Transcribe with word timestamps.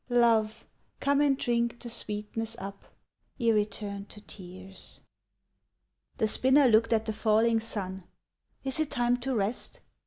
Love, 0.17 0.65
come 0.99 1.21
and 1.21 1.37
drink 1.37 1.79
the 1.79 1.87
sweetness 1.87 2.55
up 2.57 2.85
Ere 3.39 3.55
it 3.57 3.69
turn 3.69 4.03
to 4.05 4.19
tears." 4.21 5.01
The 6.17 6.27
spinner 6.27 6.65
looked 6.65 6.91
at 6.91 7.05
the 7.05 7.13
falling 7.13 7.59
sun: 7.59 8.05
"Is 8.63 8.79
it 8.79 8.89
time 8.89 9.17
to 9.17 9.35
rest? 9.35 9.81